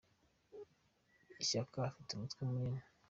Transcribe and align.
Shyaka 1.47 1.77
afite 1.89 2.09
umutwe 2.13 2.41
munini. 2.49 2.81